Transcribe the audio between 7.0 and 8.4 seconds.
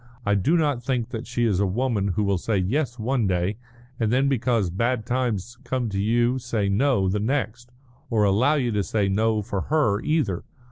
the next, or